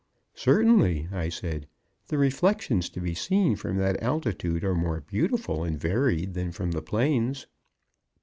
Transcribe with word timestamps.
"Certainly," 0.33 1.09
I 1.11 1.29
said, 1.29 1.67
"the 2.07 2.17
reflections 2.17 2.89
to 2.89 2.99
be 2.99 3.13
seen 3.13 3.55
from 3.55 3.77
that 3.77 4.01
altitude 4.01 4.63
are 4.63 4.73
more 4.73 5.01
beautiful 5.01 5.63
and 5.63 5.79
varied 5.79 6.33
than 6.33 6.51
from 6.51 6.71
the 6.71 6.81
plains." 6.81 7.45